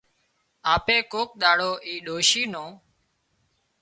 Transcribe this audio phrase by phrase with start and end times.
[0.73, 2.69] آپي ڪوڪ ۮاڙو اي ڏوشي نُون